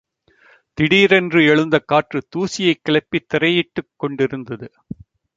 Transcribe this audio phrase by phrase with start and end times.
[0.77, 4.71] திடீரென்று எழுந்த காற்று தூசியைக் கிளப்பி திரையிட்டு கொண்டிருந்தது.